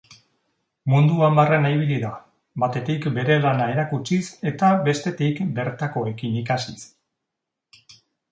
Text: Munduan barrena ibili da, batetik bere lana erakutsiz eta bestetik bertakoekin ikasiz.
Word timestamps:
Munduan 0.91 1.35
barrena 1.39 1.69
ibili 1.73 1.97
da, 2.03 2.09
batetik 2.63 3.05
bere 3.19 3.37
lana 3.43 3.67
erakutsiz 3.75 4.23
eta 4.53 4.71
bestetik 4.89 5.43
bertakoekin 5.61 6.41
ikasiz. 6.43 6.79